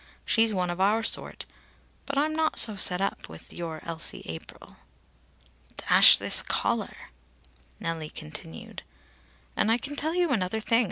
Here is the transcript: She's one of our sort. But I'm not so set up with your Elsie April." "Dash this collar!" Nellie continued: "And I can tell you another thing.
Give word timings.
She's 0.25 0.51
one 0.51 0.71
of 0.71 0.81
our 0.81 1.03
sort. 1.03 1.45
But 2.07 2.17
I'm 2.17 2.33
not 2.33 2.57
so 2.57 2.75
set 2.75 3.01
up 3.01 3.29
with 3.29 3.53
your 3.53 3.85
Elsie 3.85 4.23
April." 4.25 4.77
"Dash 5.77 6.17
this 6.17 6.41
collar!" 6.41 7.11
Nellie 7.79 8.09
continued: 8.09 8.81
"And 9.55 9.71
I 9.71 9.77
can 9.77 9.95
tell 9.95 10.15
you 10.15 10.31
another 10.31 10.59
thing. 10.59 10.79